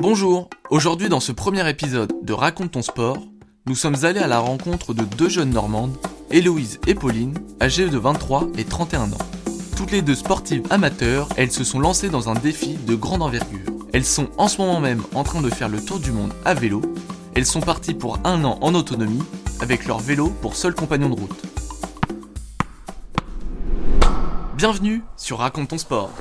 Bonjour, 0.00 0.48
aujourd'hui 0.70 1.08
dans 1.08 1.18
ce 1.18 1.32
premier 1.32 1.68
épisode 1.68 2.12
de 2.22 2.32
Raconte 2.32 2.70
ton 2.70 2.82
sport, 2.82 3.18
nous 3.66 3.74
sommes 3.74 4.04
allés 4.04 4.20
à 4.20 4.28
la 4.28 4.38
rencontre 4.38 4.94
de 4.94 5.02
deux 5.02 5.28
jeunes 5.28 5.50
Normandes, 5.50 5.96
Héloïse 6.30 6.78
et 6.86 6.94
Pauline, 6.94 7.36
âgées 7.60 7.88
de 7.88 7.98
23 7.98 8.46
et 8.56 8.64
31 8.64 9.10
ans. 9.10 9.18
Toutes 9.76 9.90
les 9.90 10.00
deux 10.00 10.14
sportives 10.14 10.62
amateurs, 10.70 11.28
elles 11.36 11.50
se 11.50 11.64
sont 11.64 11.80
lancées 11.80 12.10
dans 12.10 12.28
un 12.28 12.34
défi 12.34 12.74
de 12.74 12.94
grande 12.94 13.22
envergure. 13.22 13.72
Elles 13.92 14.04
sont 14.04 14.28
en 14.38 14.46
ce 14.46 14.58
moment 14.58 14.78
même 14.78 15.02
en 15.16 15.24
train 15.24 15.40
de 15.40 15.50
faire 15.50 15.68
le 15.68 15.84
tour 15.84 15.98
du 15.98 16.12
monde 16.12 16.32
à 16.44 16.54
vélo. 16.54 16.80
Elles 17.34 17.44
sont 17.44 17.60
parties 17.60 17.94
pour 17.94 18.20
un 18.22 18.44
an 18.44 18.56
en 18.60 18.76
autonomie, 18.76 19.24
avec 19.60 19.84
leur 19.84 19.98
vélo 19.98 20.28
pour 20.42 20.54
seul 20.54 20.76
compagnon 20.76 21.08
de 21.08 21.18
route. 21.18 21.42
Bienvenue 24.56 25.02
sur 25.16 25.38
Raconte 25.38 25.70
ton 25.70 25.78
sport. 25.78 26.12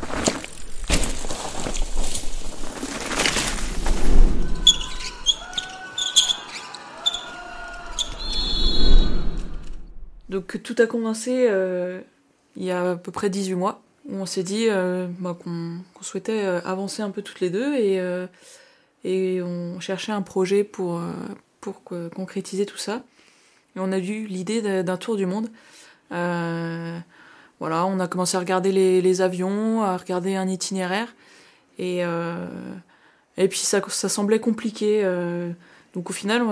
Donc 10.38 10.62
tout 10.62 10.76
a 10.78 10.86
commencé 10.86 11.48
euh, 11.50 12.00
il 12.58 12.64
y 12.64 12.70
a 12.70 12.92
à 12.92 12.96
peu 12.96 13.12
près 13.12 13.32
18 13.32 13.56
mois, 13.56 13.82
où 14.08 14.18
on 14.18 14.28
s'est 14.28 14.44
dit 14.44 14.68
euh, 14.70 15.08
bah, 15.18 15.36
qu'on 15.44 15.82
souhaitait 16.02 16.44
euh, 16.46 16.62
avancer 16.64 17.02
un 17.02 17.10
peu 17.10 17.24
toutes 17.24 17.40
les 17.40 17.50
deux 17.50 17.74
et, 19.04 19.42
on 19.42 19.80
cherchait 19.80 20.12
un 20.12 20.22
projet 20.22 20.64
pour, 20.64 21.02
concrétiser 22.14 22.68
tout 22.68 22.78
ça. 22.78 23.02
Et 23.76 23.80
on 23.80 23.92
a 23.92 23.98
eu 23.98 24.28
l'idée 24.28 24.84
d'un 24.84 24.98
tour 24.98 25.16
du 25.16 25.26
monde. 25.26 25.50
voilà, 26.12 27.04
on 27.88 28.00
a 28.00 28.08
commencé 28.08 28.38
à 28.38 28.40
regarder 28.40 28.72
les, 28.72 29.02
les 29.02 29.22
avions, 29.22 29.82
à 29.82 29.98
regarder 29.98 30.36
un 30.36 30.48
itinéraire. 30.48 31.16
Et, 31.80 32.02
et 33.38 33.48
puis 33.48 33.58
ça, 33.58 33.82
ça 33.88 34.08
semblait 34.08 34.40
compliqué. 34.40 35.02
donc 35.96 36.12
au 36.12 36.14
final, 36.14 36.44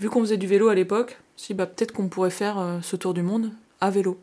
vu 0.00 0.08
qu'on 0.08 0.20
faisait 0.20 0.38
du 0.38 0.46
vélo 0.46 0.68
à 0.68 0.74
l'époque, 0.74 1.18
si 1.36 1.54
bah 1.54 1.66
peut-être 1.66 1.92
qu'on 1.92 2.08
pourrait 2.08 2.30
faire 2.30 2.58
euh, 2.58 2.78
ce 2.82 2.96
tour 2.96 3.14
du 3.14 3.22
monde 3.22 3.52
à 3.80 3.90
vélo. 3.90 4.18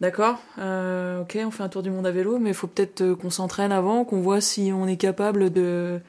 D'accord? 0.00 0.40
Euh, 0.58 1.22
Ok, 1.22 1.38
on 1.42 1.50
fait 1.50 1.62
un 1.62 1.68
tour 1.68 1.82
du 1.82 1.90
monde 1.90 2.06
à 2.06 2.10
vélo, 2.10 2.38
mais 2.38 2.50
il 2.50 2.54
faut 2.54 2.66
peut-être 2.66 3.00
euh, 3.00 3.16
qu'on 3.16 3.30
s'entraîne 3.30 3.72
avant, 3.72 4.04
qu'on 4.04 4.20
voit 4.20 4.40
si 4.40 4.72
on 4.74 4.86
est 4.86 4.96
capable 4.96 5.50
de, 5.50 6.00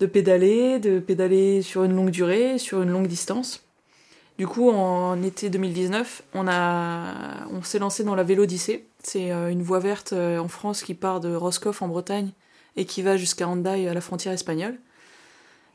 de 0.00 0.06
pédaler, 0.06 0.80
de 0.80 0.98
pédaler 0.98 1.62
sur 1.62 1.84
une 1.84 1.94
longue 1.94 2.10
durée, 2.10 2.58
sur 2.58 2.82
une 2.82 2.90
longue 2.90 3.06
distance. 3.06 3.62
Du 4.38 4.46
coup, 4.46 4.70
en 4.70 5.22
été 5.22 5.50
2019, 5.50 6.22
on, 6.32 7.62
s'est 7.62 7.78
lancé 7.78 8.04
dans 8.04 8.14
la 8.14 8.22
Vélodyssée. 8.22 8.86
C'est 9.02 9.30
une 9.30 9.62
voie 9.62 9.80
verte 9.80 10.14
en 10.14 10.48
France 10.48 10.82
qui 10.82 10.94
part 10.94 11.20
de 11.20 11.34
Roscoff 11.34 11.82
en 11.82 11.88
Bretagne 11.88 12.30
et 12.74 12.86
qui 12.86 13.02
va 13.02 13.18
jusqu'à 13.18 13.46
Hendaye 13.46 13.86
à 13.86 13.92
la 13.92 14.00
frontière 14.00 14.32
espagnole. 14.32 14.78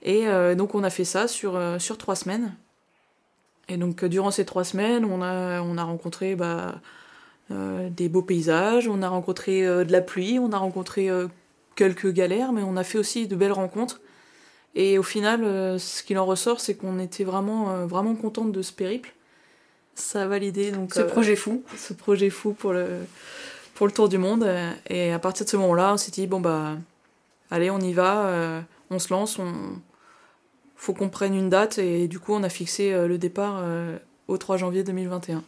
Et 0.02 0.26
donc 0.56 0.74
on 0.74 0.84
a 0.84 0.90
fait 0.90 1.06
ça 1.06 1.28
sur 1.28 1.60
trois 2.00 2.16
semaines. 2.16 2.56
Et 3.70 3.78
donc 3.78 4.04
euh, 4.04 4.10
durant 4.10 4.32
ces 4.32 4.46
trois 4.46 4.64
semaines, 4.64 5.06
on 5.06 5.22
a, 5.22 5.62
on 5.62 5.78
a 5.78 5.84
rencontré 5.84 6.36
bah, 6.36 6.76
euh, 7.52 7.90
des 7.90 8.10
beaux 8.10 8.22
paysages, 8.22 8.88
on 8.88 9.02
a 9.02 9.10
rencontré 9.10 9.66
euh, 9.66 9.84
de 9.84 9.92
la 9.92 10.02
pluie, 10.02 10.40
on 10.40 10.52
a 10.52 10.58
rencontré 10.58 11.10
quelques 11.76 12.12
galères, 12.12 12.52
mais 12.52 12.64
on 12.64 12.78
a 12.78 12.84
fait 12.84 12.98
aussi 12.98 13.28
de 13.28 13.36
belles 13.36 13.52
rencontres. 13.52 14.02
Et 14.76 14.98
au 14.98 15.04
final, 15.04 15.80
ce 15.80 16.04
qu'il 16.04 16.18
en 16.18 16.26
ressort, 16.26 16.60
c'est 16.60 16.76
qu'on 16.76 17.00
était 17.00 17.24
vraiment, 17.24 17.86
vraiment 17.88 18.14
contente 18.14 18.52
de 18.52 18.62
ce 18.62 18.74
périple. 18.74 19.14
Ça 19.94 20.24
a 20.24 20.28
validé 20.28 20.72
donc 20.72 20.94
ce 20.94 21.00
projet 21.00 21.38
fou, 21.38 21.64
ce 21.78 21.94
projet 21.94 22.30
fou 22.30 22.52
pour 22.52 22.74
le 22.74 22.86
pour 23.74 23.88
le 23.88 23.94
tour 23.94 24.10
du 24.10 24.18
monde. 24.18 24.46
Et 24.90 25.14
à 25.14 25.20
partir 25.20 25.46
de 25.46 25.50
ce 25.50 25.56
moment-là, 25.56 25.94
on 25.94 25.98
s'est 25.98 26.12
dit 26.12 26.28
bon 26.28 26.42
bah 26.42 26.76
allez, 27.52 27.72
on 27.72 27.80
y 27.80 27.94
va, 27.94 28.64
on 28.90 29.00
se 29.00 29.14
lance, 29.14 29.40
on 29.40 29.80
faut 30.76 30.94
qu'on 30.94 31.10
prenne 31.10 31.34
une 31.34 31.50
date 31.50 31.78
et 31.78 32.08
du 32.08 32.20
coup 32.20 32.34
on 32.34 32.44
a 32.44 32.50
fixé 32.50 32.94
euh, 32.94 33.08
le 33.08 33.18
départ 33.18 33.60
euh, 33.62 33.98
au 34.28 34.38
3 34.38 34.58
janvier 34.58 34.84
2021. 34.84 35.44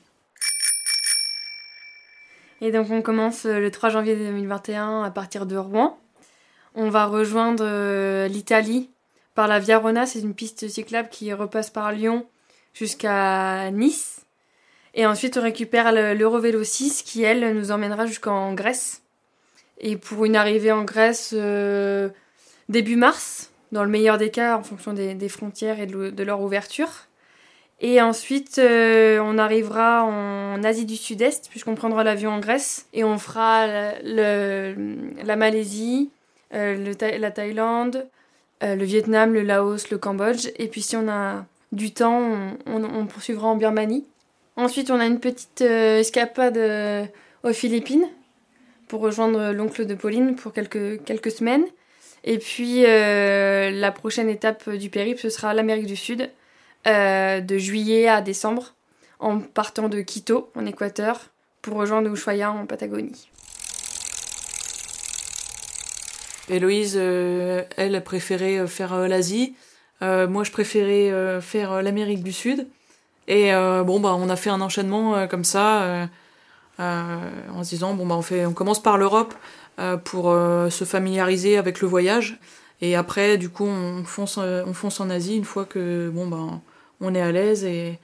Et 2.61 2.71
donc 2.71 2.89
on 2.89 3.01
commence 3.01 3.45
euh, 3.45 3.59
le 3.59 3.69
3 3.69 3.89
janvier 3.89 4.15
2021 4.15 5.03
à 5.03 5.11
partir 5.11 5.45
de 5.45 5.57
Rouen. 5.57 5.99
On 6.73 6.89
va 6.89 7.05
rejoindre 7.05 8.27
l'Italie 8.27 8.91
par 9.33 9.47
la 9.47 9.59
Via 9.59 9.79
Rona, 9.79 10.05
c'est 10.05 10.19
une 10.19 10.35
piste 10.35 10.67
cyclable 10.67 11.09
qui 11.09 11.33
repasse 11.33 11.71
par 11.71 11.91
Lyon 11.91 12.27
jusqu'à 12.73 13.71
Nice. 13.71 14.25
Et 14.93 15.05
ensuite 15.07 15.37
on 15.37 15.41
récupère 15.41 15.91
l'Eurovélo 15.91 16.63
6 16.63 17.01
qui 17.01 17.23
elle 17.23 17.55
nous 17.55 17.71
emmènera 17.71 18.05
jusqu'en 18.05 18.53
Grèce. 18.53 19.01
Et 19.79 19.97
pour 19.97 20.25
une 20.25 20.35
arrivée 20.35 20.71
en 20.71 20.83
Grèce 20.83 21.33
début 22.69 22.95
mars, 22.95 23.51
dans 23.71 23.83
le 23.83 23.89
meilleur 23.89 24.17
des 24.17 24.29
cas, 24.29 24.57
en 24.57 24.63
fonction 24.63 24.93
des, 24.93 25.29
frontières 25.29 25.79
et 25.79 25.85
de, 25.85 26.23
leur 26.23 26.41
ouverture. 26.41 26.89
Et 27.79 28.01
ensuite, 28.01 28.57
euh, 28.57 29.19
on 29.21 29.37
arrivera 29.37 30.03
en 30.03 30.63
Asie 30.63 30.85
du 30.85 30.95
Sud-Est, 30.95 31.47
puisqu'on 31.49 31.75
prendra 31.75 32.03
l'avion 32.03 32.31
en 32.31 32.39
Grèce, 32.39 32.87
et 32.93 33.03
on 33.03 33.19
fera 33.19 33.67
la 34.01 35.35
Malaisie, 35.35 36.09
euh, 36.53 36.93
la 37.01 37.31
Thaïlande, 37.31 38.07
euh, 38.63 38.75
le 38.75 38.83
Vietnam, 38.83 39.33
le 39.33 39.43
Laos, 39.43 39.91
le 39.91 39.97
Cambodge. 39.97 40.47
Et 40.57 40.67
puis 40.67 40.81
si 40.81 40.95
on 40.95 41.07
a 41.07 41.45
du 41.71 41.93
temps, 41.93 42.57
on, 42.65 43.05
poursuivra 43.05 43.49
en 43.49 43.57
Birmanie. 43.57 44.05
Ensuite, 44.55 44.89
on 44.89 44.99
a 44.99 45.05
une 45.05 45.19
petite 45.19 45.61
escapade 45.61 46.57
aux 47.43 47.53
Philippines 47.53 48.07
pour 48.87 49.01
rejoindre 49.01 49.51
l'oncle 49.51 49.85
de 49.85 49.93
Pauline 49.93 50.35
pour 50.35 50.53
quelques, 50.53 51.03
quelques 51.03 51.29
semaines. 51.29 51.65
Et 52.23 52.37
puis 52.39 52.83
euh, 52.85 53.71
la 53.71 53.91
prochaine 53.91 54.29
étape 54.29 54.69
du 54.69 54.89
périple, 54.89 55.19
ce 55.19 55.29
sera 55.29 55.53
l'Amérique 55.53 55.85
du 55.85 55.95
Sud, 55.95 56.29
euh, 56.85 57.41
de 57.41 57.57
juillet 57.57 58.07
à 58.07 58.21
décembre, 58.21 58.73
en 59.19 59.39
partant 59.39 59.89
de 59.89 60.01
Quito, 60.01 60.51
en 60.55 60.65
Équateur, 60.65 61.19
pour 61.61 61.77
rejoindre 61.77 62.11
Ushuaia, 62.11 62.51
en 62.51 62.65
Patagonie. 62.65 63.29
Héloïse, 66.49 66.95
euh, 66.97 67.63
elle 67.75 67.95
a 67.95 68.01
préféré 68.01 68.65
faire 68.67 69.07
l'Asie. 69.07 69.55
moi, 70.01 70.43
je 70.43 70.51
préférais 70.51 71.41
faire 71.41 71.81
l'Amérique 71.81 72.23
du 72.23 72.31
Sud. 72.31 72.67
Et 73.27 73.51
bon, 73.51 73.99
bah, 73.99 74.15
on 74.17 74.29
a 74.29 74.35
fait 74.35 74.49
un 74.49 74.61
enchaînement 74.61 75.27
comme 75.27 75.43
ça, 75.43 76.07
en 76.79 77.63
se 77.63 77.69
disant, 77.69 77.93
bon, 77.95 78.05
bah, 78.05 78.15
on, 78.15 78.21
fait, 78.21 78.45
on 78.45 78.53
commence 78.53 78.81
par 78.81 78.97
l'Europe. 78.97 79.33
Euh, 79.79 79.95
pour 79.95 80.31
euh, 80.31 80.71
se 80.71 80.85
familiariser 80.85 81.55
avec 81.55 81.81
le 81.81 81.87
voyage. 81.87 82.39
Et 82.81 82.95
après, 82.95 83.37
du 83.37 83.49
coup, 83.49 83.65
on 83.65 84.03
fonce, 84.05 84.39
euh, 84.41 84.63
on 84.65 84.73
fonce 84.73 84.99
en 84.99 85.11
Asie 85.11 85.35
une 85.37 85.43
fois 85.43 85.65
que 85.65 86.09
bon 86.09 86.25
ben 86.25 86.61
on 86.99 87.13
est 87.13 87.21
à 87.21 87.31
l'aise 87.31 87.63
et, 87.63 87.99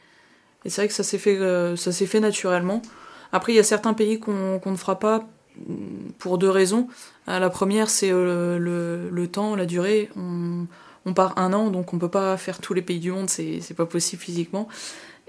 c'est 0.67 0.81
vrai 0.81 0.87
que 0.87 0.93
ça 0.93 1.03
s'est 1.03 1.17
fait, 1.17 1.39
ça 1.75 1.91
s'est 1.91 2.05
fait 2.05 2.19
naturellement. 2.19 2.83
Après, 3.31 3.53
il 3.53 3.55
y 3.55 3.59
a 3.59 3.63
certains 3.63 3.93
pays 3.93 4.19
qu'on 4.19 4.61
ne 4.63 4.75
fera 4.75 4.99
pas 4.99 5.27
mm, 5.57 6.11
pour 6.19 6.37
deux 6.37 6.49
raisons. 6.49 6.87
La 7.27 7.49
première, 7.49 7.89
c'est 7.89 8.11
le, 8.11 9.09
le, 9.11 9.27
temps, 9.27 9.55
la 9.55 9.65
durée. 9.65 10.09
On, 10.15 10.67
on, 11.05 11.13
part 11.13 11.37
un 11.37 11.51
an, 11.53 11.69
donc 11.69 11.93
on 11.93 11.97
peut 11.97 12.07
pas 12.07 12.37
faire 12.37 12.59
tous 12.59 12.73
les 12.73 12.81
pays 12.81 12.99
du 12.99 13.11
monde, 13.11 13.29
c'est 13.29 13.75
pas 13.75 13.85
possible 13.85 14.21
physiquement. 14.21 14.69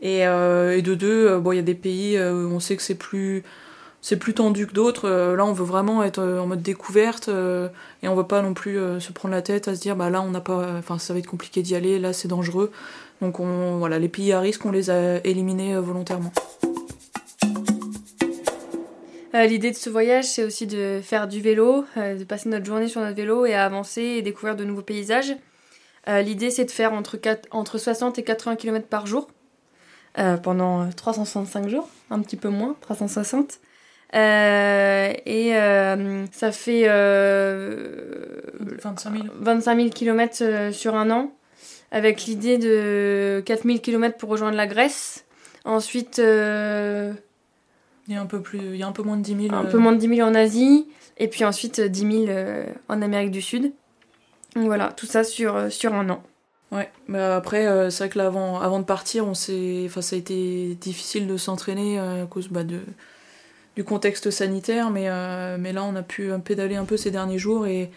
Et, 0.03 0.21
et 0.21 0.83
de 0.83 0.95
deux, 0.95 1.39
bon, 1.39 1.53
il 1.53 1.57
y 1.57 1.59
a 1.59 1.63
des 1.63 1.75
pays 1.75 2.17
où 2.17 2.53
on 2.53 2.61
sait 2.61 2.77
que 2.77 2.83
c'est 2.83 2.95
plus 2.95 3.43
c'est 4.05 4.19
plus 4.19 4.35
tendu 4.35 4.67
que 4.67 4.75
d'autres. 4.75 5.09
Euh, 5.09 5.35
là, 5.35 5.47
on 5.47 5.55
veut 5.55 5.65
vraiment 5.65 6.03
être 6.03 6.19
euh, 6.19 6.39
en 6.39 6.47
mode 6.47 6.61
découverte 6.61 7.31
euh, 7.31 7.71
et 8.03 8.09
on 8.09 8.15
veut 8.15 8.27
pas 8.27 8.43
non 8.43 8.53
plus 8.53 8.79
se 9.01 9.13
prendre 9.13 9.35
la 9.35 9.41
tête 9.41 9.67
à 9.67 9.75
se 9.75 9.81
dire 9.81 9.97
bah 9.97 10.11
là, 10.11 10.21
on 10.21 10.29
n'a 10.29 10.43
pas, 10.43 10.77
enfin 10.77 10.99
ça 10.99 11.15
va 11.15 11.21
être 11.21 11.27
compliqué 11.27 11.63
d'y 11.63 11.75
aller, 11.75 11.99
là 11.99 12.13
c'est 12.13 12.29
dangereux. 12.29 12.71
Donc 13.23 13.41
on, 13.41 13.79
voilà, 13.79 13.99
les 13.99 14.11
pays 14.11 14.35
à 14.35 14.41
risque, 14.41 14.67
on 14.67 14.73
les 14.73 14.91
a 14.91 15.25
éliminés 15.25 15.79
volontairement. 15.79 16.33
L'idée 19.33 19.71
de 19.71 19.77
ce 19.77 19.89
voyage, 19.89 20.27
c'est 20.27 20.45
aussi 20.45 20.67
de 20.67 21.01
faire 21.03 21.27
du 21.27 21.41
vélo, 21.41 21.87
de 21.97 22.25
passer 22.25 22.51
notre 22.51 22.67
journée 22.67 22.89
sur 22.89 23.01
notre 23.01 23.17
vélo 23.17 23.47
et 23.47 23.55
à 23.55 23.65
avancer 23.65 24.03
et 24.03 24.23
découvrir 24.23 24.55
de 24.55 24.65
nouveaux 24.65 24.83
paysages. 24.83 25.35
L'idée, 26.07 26.51
c'est 26.51 26.67
de 26.67 26.71
faire 26.71 26.93
entre 26.93 27.79
60 27.79 28.19
et 28.19 28.23
80 28.23 28.57
km 28.57 28.87
par 28.87 29.07
jour 29.07 29.29
pendant 30.43 30.89
365 30.91 31.69
jours, 31.69 31.89
un 32.11 32.21
petit 32.21 32.37
peu 32.37 32.49
moins, 32.49 32.77
360. 32.83 33.61
Euh, 34.15 35.13
et 35.27 35.57
euh, 35.57 36.25
ça 36.31 36.53
fait 36.53 36.87
25 38.83 39.13
000. 39.13 39.25
25 39.41 39.77
000 39.77 39.89
km 39.91 40.71
sur 40.73 40.95
un 40.95 41.11
an, 41.11 41.33
avec 41.91 42.25
l'idée 42.25 42.59
de 42.59 43.43
4 43.45 43.65
000 43.65 43.79
km 43.79 44.17
pour 44.17 44.29
rejoindre 44.31 44.57
la 44.57 44.67
Grèce. 44.67 45.25
Ensuite, 45.65 46.19
il 46.19 46.25
y 48.09 48.15
a 48.15 48.21
un 48.21 48.27
peu 48.27 48.41
plus, 48.41 48.59
il 48.59 48.77
y 48.77 48.83
a 48.83 48.87
un 48.87 48.93
peu 48.93 49.03
moins 49.03 49.17
de 49.17 49.23
10 49.23 49.49
000. 49.49 49.55
Un 49.55 49.65
peu 49.65 49.79
moins 49.79 49.93
de 49.93 49.99
10 49.99 50.17
000 50.17 50.29
en 50.29 50.35
Asie, 50.35 50.87
et 51.19 51.29
puis 51.29 51.45
ensuite 51.45 51.81
10 51.81 52.27
000 52.27 52.39
en 52.89 53.03
Amérique 53.03 53.33
du 53.33 53.43
Sud. 53.43 53.73
Donc 54.55 54.67
voilà, 54.67 54.93
tout 54.93 55.07
ça 55.07 55.25
sur, 55.25 55.73
sur 55.73 55.95
un 55.95 56.09
an. 56.11 56.23
Ouais, 56.71 56.91
mais 57.09 57.21
après, 57.21 57.91
c'est 57.91 58.05
vrai 58.05 58.09
que 58.11 58.19
là, 58.19 58.27
avant, 58.27 58.61
avant 58.61 58.79
de 58.79 58.85
partir, 58.85 59.27
on 59.27 59.31
enfin, 59.31 60.01
ça 60.03 60.15
a 60.15 60.19
été 60.19 60.77
difficile 60.81 61.27
de 61.27 61.37
s'entraîner 61.37 61.99
à 61.99 62.27
cause 62.29 62.49
bah, 62.49 62.63
de, 62.63 62.81
du 63.77 63.85
contexte 63.85 64.31
sanitaire, 64.31 64.91
mais, 64.91 65.09
euh, 65.09 65.57
mais 65.59 65.73
là 65.73 65.85
on 65.85 65.97
a 65.97 66.03
pu 66.03 66.31
pédaler 66.45 66.77
un 66.77 66.85
peu 66.85 66.97
ces 66.97 67.11
derniers 67.11 67.39
jours 67.39 67.67
et, 67.67 67.91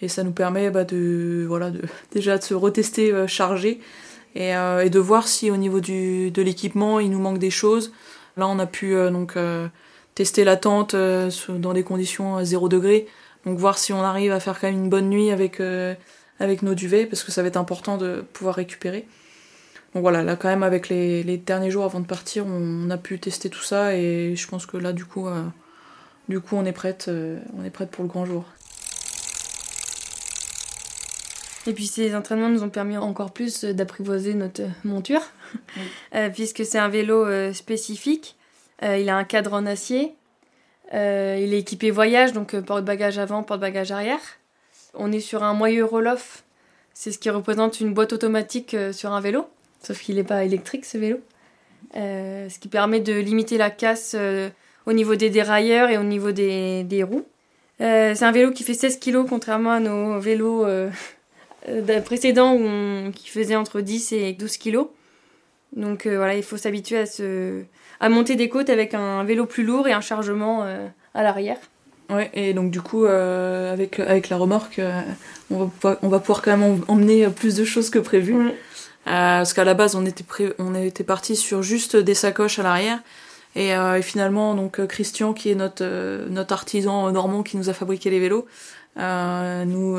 Et 0.00 0.08
ça 0.08 0.22
nous 0.22 0.32
permet 0.32 0.70
bah, 0.70 0.84
de, 0.84 1.44
voilà, 1.48 1.70
de, 1.70 1.82
déjà 2.12 2.38
de 2.38 2.42
se 2.42 2.54
retester 2.54 3.12
euh, 3.12 3.26
chargé 3.26 3.80
et, 4.34 4.56
euh, 4.56 4.84
et, 4.84 4.90
de 4.90 4.98
voir 4.98 5.26
si 5.26 5.50
au 5.50 5.56
niveau 5.56 5.80
du, 5.80 6.30
de 6.30 6.42
l'équipement 6.42 7.00
il 7.00 7.10
nous 7.10 7.18
manque 7.18 7.38
des 7.38 7.50
choses. 7.50 7.92
Là 8.36 8.46
on 8.48 8.58
a 8.58 8.66
pu 8.66 8.94
euh, 8.94 9.10
donc 9.10 9.36
tester 10.14 10.44
la 10.44 10.56
tente 10.56 10.94
dans 10.94 11.72
des 11.72 11.82
conditions 11.82 12.36
à 12.36 12.44
0 12.44 12.68
degré. 12.68 13.06
Donc 13.46 13.58
voir 13.58 13.78
si 13.78 13.92
on 13.92 14.02
arrive 14.02 14.32
à 14.32 14.40
faire 14.40 14.58
quand 14.60 14.68
même 14.68 14.84
une 14.84 14.90
bonne 14.90 15.08
nuit 15.08 15.30
avec, 15.30 15.60
avec 16.40 16.62
nos 16.62 16.74
duvets 16.74 17.06
parce 17.06 17.22
que 17.22 17.30
ça 17.30 17.42
va 17.42 17.48
être 17.48 17.56
important 17.56 17.96
de 17.96 18.24
pouvoir 18.32 18.56
récupérer. 18.56 19.06
Donc 19.94 20.02
voilà, 20.02 20.22
là 20.22 20.36
quand 20.36 20.48
même 20.48 20.62
avec 20.62 20.88
les, 20.88 21.22
les 21.22 21.38
derniers 21.38 21.70
jours 21.70 21.84
avant 21.84 22.00
de 22.00 22.06
partir, 22.06 22.46
on, 22.46 22.90
a 22.90 22.98
pu 22.98 23.18
tester 23.18 23.48
tout 23.48 23.62
ça 23.62 23.96
et 23.96 24.36
je 24.36 24.46
pense 24.46 24.66
que 24.66 24.76
là 24.76 24.92
du 24.92 25.04
coup, 25.04 25.26
du 26.28 26.40
coup 26.40 26.56
on 26.56 26.64
est 26.66 26.72
prête, 26.72 27.10
on 27.56 27.64
est 27.64 27.70
prête 27.70 27.90
pour 27.90 28.04
le 28.04 28.08
grand 28.08 28.26
jour. 28.26 28.44
Et 31.68 31.74
puis 31.74 31.86
ces 31.86 32.14
entraînements 32.14 32.48
nous 32.48 32.62
ont 32.62 32.70
permis 32.70 32.96
encore 32.96 33.30
plus 33.30 33.62
d'apprivoiser 33.62 34.32
notre 34.32 34.62
monture, 34.84 35.20
euh, 36.14 36.30
puisque 36.30 36.64
c'est 36.64 36.78
un 36.78 36.88
vélo 36.88 37.26
euh, 37.26 37.52
spécifique. 37.52 38.36
Euh, 38.82 38.96
il 38.96 39.10
a 39.10 39.16
un 39.16 39.24
cadre 39.24 39.52
en 39.52 39.66
acier. 39.66 40.14
il 40.94 41.52
est 41.52 41.58
équipé 41.58 41.90
voyage, 41.90 42.32
donc 42.32 42.58
porte-bagages 42.60 43.18
avant, 43.18 43.42
porte-bagages 43.42 43.92
arrière. 43.92 44.20
On 44.94 45.12
est 45.12 45.20
sur 45.20 45.42
un 45.42 45.52
moyeu 45.52 45.84
roll-off. 45.84 46.42
C'est 46.94 47.12
ce 47.12 47.18
qui 47.18 47.28
représente 47.28 47.80
une 47.80 47.92
boîte 47.92 48.14
automatique 48.14 48.74
sur 48.92 49.12
un 49.12 49.20
vélo, 49.20 49.46
sauf 49.82 50.00
qu'il 50.00 50.16
n'est 50.16 50.24
pas 50.24 50.44
électrique 50.44 50.84
ce 50.84 50.98
vélo. 50.98 51.18
ce 51.94 52.58
qui 52.58 52.68
permet 52.68 53.00
de 53.00 53.14
limiter 53.14 53.58
la 53.58 53.70
casse 53.70 54.16
au 54.86 54.92
niveau 54.92 55.16
des 55.16 55.30
dérailleurs 55.30 55.90
et 55.90 55.98
au 55.98 56.02
niveau 56.02 56.32
des, 56.32 56.84
des 56.84 57.02
roues. 57.02 57.26
c'est 57.78 58.22
un 58.22 58.32
vélo 58.32 58.52
qui 58.52 58.64
fait 58.64 58.74
16 58.74 58.98
kg 58.98 59.26
contrairement 59.28 59.72
à 59.72 59.80
nos 59.80 60.18
vélos 60.18 60.64
euh, 61.68 62.00
précédent 62.04 62.54
où 62.54 63.10
qui 63.12 63.28
faisait 63.28 63.56
entre 63.56 63.80
10 63.80 64.12
et 64.12 64.32
12 64.32 64.56
kilos. 64.56 64.88
Donc 65.76 66.06
euh, 66.06 66.16
voilà, 66.16 66.34
il 66.34 66.42
faut 66.42 66.56
s'habituer 66.56 66.98
à, 66.98 67.06
se, 67.06 67.62
à 68.00 68.08
monter 68.08 68.36
des 68.36 68.48
côtes 68.48 68.70
avec 68.70 68.94
un 68.94 69.24
vélo 69.24 69.46
plus 69.46 69.64
lourd 69.64 69.86
et 69.88 69.92
un 69.92 70.00
chargement 70.00 70.64
euh, 70.64 70.86
à 71.14 71.22
l'arrière. 71.22 71.58
Ouais, 72.10 72.30
et 72.32 72.54
donc 72.54 72.70
du 72.70 72.80
coup, 72.80 73.04
avec, 73.04 74.00
avec 74.00 74.30
la 74.30 74.38
remorque, 74.38 74.80
on, 75.50 75.70
va 75.82 75.98
on 76.00 76.08
va 76.08 76.18
pouvoir 76.20 76.40
quand 76.40 76.56
même 76.56 76.80
emmener 76.88 77.28
plus 77.28 77.54
de 77.54 77.64
choses 77.64 77.90
que 77.90 77.98
prévu. 77.98 78.34
Parce 79.08 79.52
qu'à 79.52 79.64
la 79.64 79.74
base, 79.74 79.94
on 79.94 80.04
était, 80.04 80.24
on 80.58 80.74
était 80.74 81.04
parti 81.04 81.36
sur 81.36 81.62
juste 81.62 81.96
des 81.96 82.14
sacoches 82.14 82.58
à 82.58 82.62
l'arrière. 82.62 83.00
Et, 83.56 83.70
et, 83.70 84.02
finalement, 84.02 84.54
donc 84.54 84.86
Christian, 84.86 85.32
qui 85.32 85.50
est 85.50 85.54
notre, 85.54 86.28
notre 86.28 86.52
artisan 86.52 87.10
normand 87.10 87.42
qui 87.42 87.56
nous 87.56 87.68
a 87.68 87.72
fabriqué 87.72 88.10
les 88.10 88.20
vélos, 88.20 88.46
nous 88.96 89.96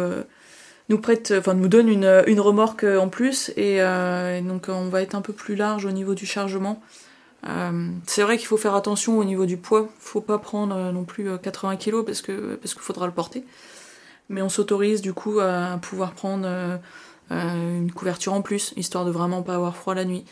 nous 0.89 0.97
prête, 0.97 1.33
enfin 1.37 1.53
nous 1.53 1.67
donne 1.67 1.87
une, 1.87 2.23
une 2.27 2.39
remorque 2.39 2.83
en 2.83 3.09
plus 3.09 3.49
et, 3.55 3.77
euh, 3.79 4.41
donc 4.41 4.65
on 4.69 4.89
va 4.89 5.01
être 5.01 5.15
un 5.15 5.21
peu 5.21 5.33
plus 5.33 5.55
large 5.55 5.85
au 5.85 5.91
niveau 5.91 6.15
du 6.15 6.25
chargement. 6.25 6.81
Euh, 7.47 7.89
c'est 8.05 8.23
vrai 8.23 8.37
qu'il 8.37 8.47
faut 8.47 8.57
faire 8.57 8.75
attention 8.75 9.17
au 9.17 9.23
niveau 9.23 9.45
du 9.45 9.55
poids, 9.55 9.87
faut 9.99 10.19
pas 10.19 10.39
prendre 10.39 10.91
non 10.91 11.05
plus 11.05 11.29
80 11.41 11.77
kg 11.77 12.03
parce 12.03 12.21
que 12.21 12.55
parce 12.55 12.73
qu'il 12.73 12.81
faudra 12.83 13.05
le 13.05 13.13
porter. 13.13 13.45
Mais 14.29 14.41
on 14.41 14.49
s'autorise 14.49 15.01
du 15.01 15.13
coup 15.13 15.39
à 15.39 15.79
pouvoir 15.81 16.13
prendre 16.13 16.45
euh, 16.45 16.77
une 17.29 17.91
couverture 17.91 18.33
en 18.33 18.41
plus, 18.41 18.73
histoire 18.75 19.05
de 19.05 19.11
vraiment 19.11 19.43
pas 19.43 19.55
avoir 19.55 19.75
froid 19.75 19.93
la 19.93 20.05
nuit. 20.05 20.25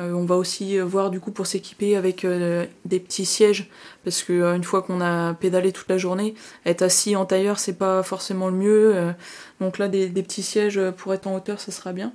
Euh, 0.00 0.12
on 0.12 0.24
va 0.24 0.36
aussi 0.36 0.78
euh, 0.78 0.84
voir 0.84 1.10
du 1.10 1.20
coup 1.20 1.32
pour 1.32 1.46
s'équiper 1.46 1.96
avec 1.96 2.24
euh, 2.24 2.64
des 2.86 2.98
petits 2.98 3.26
sièges 3.26 3.68
parce 4.04 4.22
que 4.22 4.54
une 4.54 4.64
fois 4.64 4.80
qu'on 4.80 5.02
a 5.02 5.34
pédalé 5.34 5.70
toute 5.70 5.88
la 5.88 5.98
journée, 5.98 6.34
être 6.64 6.80
assis 6.82 7.14
en 7.14 7.26
tailleur 7.26 7.58
c'est 7.58 7.74
pas 7.74 8.02
forcément 8.02 8.48
le 8.48 8.56
mieux. 8.56 9.14
donc 9.60 9.78
là 9.78 9.88
des, 9.88 10.08
petits 10.08 10.42
sièges 10.42 10.80
pour 10.96 11.12
être 11.12 11.26
en 11.26 11.36
hauteur 11.36 11.60
ça 11.60 11.72
sera 11.72 11.92
bien. 11.92 12.12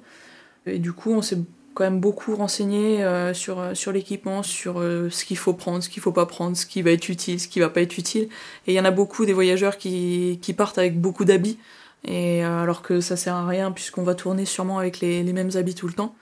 Et 0.65 0.79
du 0.79 0.91
coup 0.91 1.11
on 1.11 1.21
s'est 1.21 1.37
quand 1.75 1.83
même 1.83 1.99
beaucoup 1.99 2.35
renseigné 2.35 3.05
sur, 3.33 3.63
sur 3.75 3.91
l'équipement, 3.91 4.41
sur 4.41 4.81
ce 4.81 5.25
qu'il 5.25 5.37
faut 5.37 5.53
prendre, 5.53 5.83
ce 5.83 5.89
qu'il 5.89 6.01
faut 6.01 6.11
pas 6.11 6.25
prendre, 6.25 6.57
ce 6.57 6.65
qui 6.65 6.81
va 6.81 6.91
être 6.91 7.07
utile, 7.07 7.39
ce 7.39 7.47
qui 7.47 7.59
va 7.59 7.69
pas 7.69 7.81
être 7.81 7.97
utile. 7.97 8.23
Et 8.65 8.71
il 8.71 8.73
y 8.73 8.79
en 8.79 8.85
a 8.85 8.91
beaucoup 8.91 9.25
des 9.25 9.33
voyageurs 9.33 9.77
qui, 9.77 10.39
qui 10.41 10.53
partent 10.53 10.79
avec 10.79 10.99
beaucoup 10.99 11.23
d'habits. 11.23 11.59
Et 12.05 12.43
alors 12.43 12.81
que 12.81 13.01
ça 13.01 13.17
sert 13.17 13.35
à 13.35 13.45
rien 13.45 13.71
puisqu'on 13.71 14.03
va 14.03 14.15
tourner 14.15 14.45
sûrement 14.45 14.79
avec 14.79 14.99
les 14.99 15.23
mêmes 15.33 15.51
habits 15.55 15.75
tout 15.75 15.87
le 15.87 15.93
temps. 15.93 16.15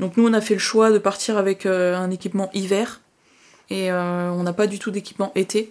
Donc 0.00 0.16
nous 0.16 0.26
on 0.26 0.32
a 0.32 0.40
fait 0.40 0.54
le 0.54 0.60
choix 0.60 0.90
de 0.90 0.98
partir 0.98 1.36
avec 1.36 1.66
euh, 1.66 1.94
un 1.94 2.10
équipement 2.10 2.48
hiver 2.54 3.00
et 3.68 3.92
euh, 3.92 4.30
on 4.30 4.42
n'a 4.42 4.54
pas 4.54 4.66
du 4.66 4.78
tout 4.78 4.90
d'équipement 4.90 5.30
été 5.34 5.70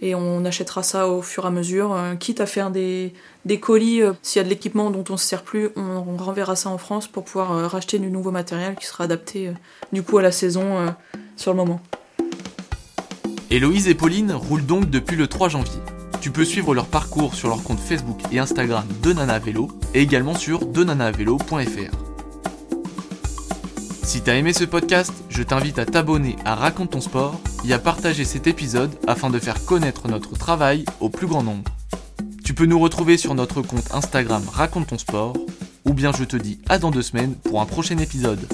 et 0.00 0.14
on 0.14 0.44
achètera 0.46 0.82
ça 0.82 1.08
au 1.08 1.22
fur 1.22 1.44
et 1.44 1.48
à 1.48 1.50
mesure, 1.50 1.94
euh, 1.94 2.14
quitte 2.14 2.40
à 2.40 2.46
faire 2.46 2.70
des, 2.70 3.12
des 3.44 3.60
colis, 3.60 4.00
s'il 4.22 4.40
y 4.40 4.40
a 4.40 4.44
de 4.44 4.48
l'équipement 4.48 4.90
dont 4.90 5.04
on 5.10 5.12
ne 5.12 5.18
se 5.18 5.26
sert 5.26 5.42
plus, 5.42 5.68
on, 5.76 6.16
renverra 6.16 6.56
ça 6.56 6.70
en 6.70 6.78
France 6.78 7.06
pour 7.06 7.24
pouvoir 7.24 7.70
racheter 7.70 7.98
du 7.98 8.10
nouveau 8.10 8.30
matériel 8.30 8.76
qui 8.76 8.86
sera 8.86 9.04
adapté 9.04 9.52
du 9.92 10.02
coup 10.02 10.18
à 10.18 10.22
la 10.22 10.32
saison 10.32 10.94
sur 11.36 11.52
le 11.52 11.58
moment. 11.58 11.80
Héloïse 13.50 13.88
et 13.88 13.94
Pauline 13.94 14.32
roulent 14.32 14.66
donc 14.66 14.90
depuis 14.90 15.16
le 15.16 15.28
3 15.28 15.50
janvier. 15.50 15.80
Tu 16.26 16.32
peux 16.32 16.44
suivre 16.44 16.74
leur 16.74 16.86
parcours 16.86 17.36
sur 17.36 17.46
leur 17.46 17.62
compte 17.62 17.78
Facebook 17.78 18.18
et 18.32 18.40
Instagram 18.40 18.84
de 19.00 19.12
Nana 19.12 19.38
Vélo 19.38 19.68
et 19.94 20.02
également 20.02 20.34
sur 20.34 20.66
denanavélo.fr. 20.66 21.94
Si 24.02 24.22
t'as 24.22 24.34
aimé 24.34 24.52
ce 24.52 24.64
podcast, 24.64 25.12
je 25.28 25.44
t'invite 25.44 25.78
à 25.78 25.86
t'abonner 25.86 26.34
à 26.44 26.56
Raconte 26.56 26.90
ton 26.90 27.00
sport 27.00 27.40
et 27.64 27.72
à 27.72 27.78
partager 27.78 28.24
cet 28.24 28.48
épisode 28.48 28.90
afin 29.06 29.30
de 29.30 29.38
faire 29.38 29.64
connaître 29.64 30.08
notre 30.08 30.36
travail 30.36 30.84
au 30.98 31.10
plus 31.10 31.28
grand 31.28 31.44
nombre. 31.44 31.70
Tu 32.44 32.54
peux 32.54 32.66
nous 32.66 32.80
retrouver 32.80 33.18
sur 33.18 33.36
notre 33.36 33.62
compte 33.62 33.94
Instagram 33.94 34.42
Raconte 34.52 34.88
ton 34.88 34.98
sport, 34.98 35.36
ou 35.84 35.94
bien 35.94 36.10
je 36.10 36.24
te 36.24 36.36
dis 36.36 36.58
à 36.68 36.80
dans 36.80 36.90
deux 36.90 37.02
semaines 37.02 37.36
pour 37.36 37.60
un 37.60 37.66
prochain 37.66 37.98
épisode. 37.98 38.48